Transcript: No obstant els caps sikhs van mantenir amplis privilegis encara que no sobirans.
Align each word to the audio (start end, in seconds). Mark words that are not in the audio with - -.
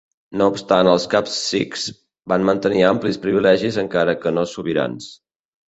No 0.39 0.45
obstant 0.53 0.87
els 0.93 1.05
caps 1.11 1.35
sikhs 1.49 1.83
van 2.35 2.47
mantenir 2.51 2.83
amplis 2.89 3.21
privilegis 3.29 3.81
encara 3.85 4.19
que 4.25 4.35
no 4.41 4.49
sobirans. 4.57 5.15